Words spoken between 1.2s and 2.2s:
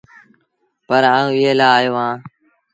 ايٚئي لآ آيو اهآنٚ